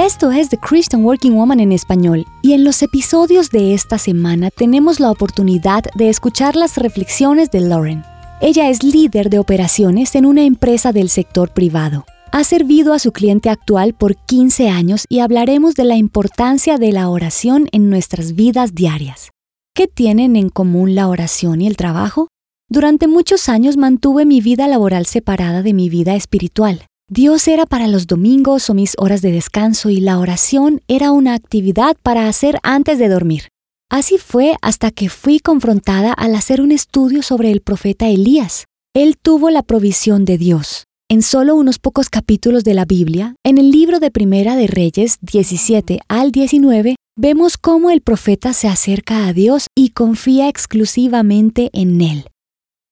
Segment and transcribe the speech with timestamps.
[0.00, 4.48] Esto es The Christian Working Woman en español y en los episodios de esta semana
[4.50, 8.02] tenemos la oportunidad de escuchar las reflexiones de Lauren.
[8.40, 12.06] Ella es líder de operaciones en una empresa del sector privado.
[12.32, 16.92] Ha servido a su cliente actual por 15 años y hablaremos de la importancia de
[16.92, 19.28] la oración en nuestras vidas diarias.
[19.74, 22.28] ¿Qué tienen en común la oración y el trabajo?
[22.70, 26.86] Durante muchos años mantuve mi vida laboral separada de mi vida espiritual.
[27.12, 31.34] Dios era para los domingos o mis horas de descanso y la oración era una
[31.34, 33.48] actividad para hacer antes de dormir.
[33.90, 38.66] Así fue hasta que fui confrontada al hacer un estudio sobre el profeta Elías.
[38.94, 40.84] Él tuvo la provisión de Dios.
[41.08, 45.18] En solo unos pocos capítulos de la Biblia, en el libro de Primera de Reyes
[45.20, 52.00] 17 al 19, vemos cómo el profeta se acerca a Dios y confía exclusivamente en
[52.02, 52.26] Él.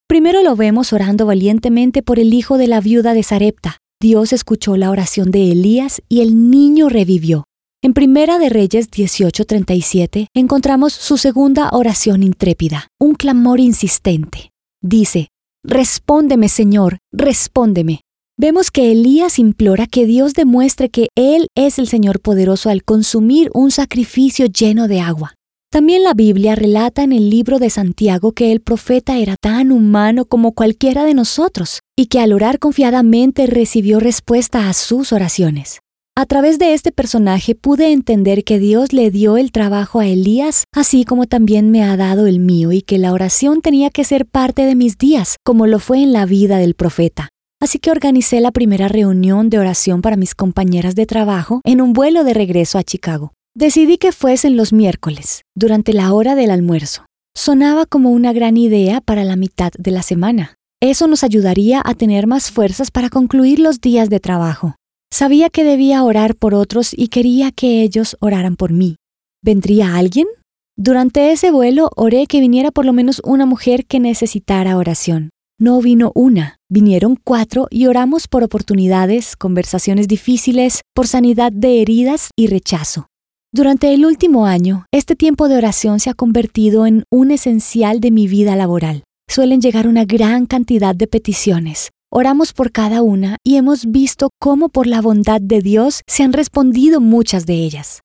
[0.09, 3.79] Primero lo vemos orando valientemente por el hijo de la viuda de Sarepta.
[4.01, 7.45] Dios escuchó la oración de Elías y el niño revivió.
[7.83, 14.53] En Primera de Reyes 18:37 encontramos su segunda oración intrépida, un clamor insistente.
[14.81, 15.31] Dice,
[15.65, 18.03] Respóndeme, Señor, respóndeme.
[18.37, 23.51] Vemos que Elías implora que Dios demuestre que Él es el Señor poderoso al consumir
[23.53, 25.35] un sacrificio lleno de agua.
[25.71, 30.25] También la Biblia relata en el libro de Santiago que el profeta era tan humano
[30.25, 35.81] como cualquiera de nosotros y que al orar confiadamente recibió respuesta a sus oraciones.
[36.17, 40.65] A través de este personaje pude entender que Dios le dio el trabajo a Elías,
[40.75, 44.25] así como también me ha dado el mío, y que la oración tenía que ser
[44.25, 47.29] parte de mis días, como lo fue en la vida del profeta.
[47.61, 51.93] Así que organicé la primera reunión de oración para mis compañeras de trabajo en un
[51.93, 53.33] vuelo de regreso a Chicago.
[53.59, 57.07] Decidí que fuesen los miércoles, durante la hora del almuerzo.
[57.37, 60.55] Sonaba como una gran idea para la mitad de la semana.
[60.81, 64.77] Eso nos ayudaría a tener más fuerzas para concluir los días de trabajo.
[65.13, 68.95] Sabía que debía orar por otros y quería que ellos oraran por mí.
[69.43, 70.29] ¿Vendría alguien?
[70.77, 75.31] Durante ese vuelo oré que viniera por lo menos una mujer que necesitara oración.
[75.59, 82.31] No vino una, vinieron cuatro y oramos por oportunidades, conversaciones difíciles, por sanidad de heridas
[82.37, 83.09] y rechazo.
[83.51, 88.11] Durante el último año, este tiempo de oración se ha convertido en un esencial de
[88.11, 89.05] mi vida laboral.
[89.27, 91.89] Suelen llegar una gran cantidad de peticiones.
[92.13, 96.35] Oramos por cada una y hemos visto cómo por la bondad de Dios se han
[96.35, 98.01] respondido muchas de ellas.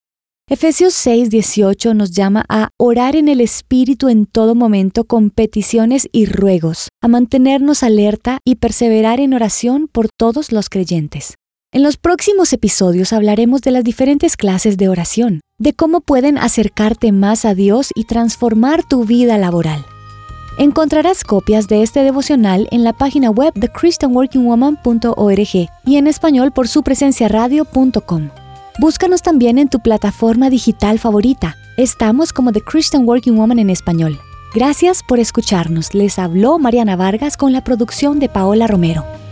[0.49, 6.25] Efesios 6:18 nos llama a orar en el Espíritu en todo momento con peticiones y
[6.25, 11.35] ruegos, a mantenernos alerta y perseverar en oración por todos los creyentes.
[11.73, 17.11] En los próximos episodios hablaremos de las diferentes clases de oración, de cómo pueden acercarte
[17.11, 19.83] más a Dios y transformar tu vida laboral.
[20.59, 26.67] Encontrarás copias de este devocional en la página web de christianworkingwoman.org y en español por
[26.67, 28.29] su presencia radio.com.
[28.77, 31.55] Búscanos también en tu plataforma digital favorita.
[31.75, 34.19] Estamos como The Christian Working Woman en español.
[34.53, 35.95] Gracias por escucharnos.
[35.95, 39.22] Les habló Mariana Vargas con la producción de Paola Romero.